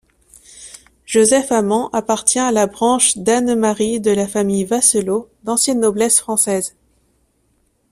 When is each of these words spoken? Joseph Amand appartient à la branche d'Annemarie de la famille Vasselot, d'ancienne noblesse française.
Joseph 1.05 1.51
Amand 1.51 1.91
appartient 1.93 2.39
à 2.39 2.51
la 2.51 2.65
branche 2.65 3.17
d'Annemarie 3.19 4.01
de 4.01 4.09
la 4.09 4.27
famille 4.27 4.65
Vasselot, 4.65 5.29
d'ancienne 5.43 5.79
noblesse 5.79 6.17
française. 6.19 6.75